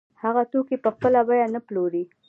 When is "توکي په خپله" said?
0.51-1.19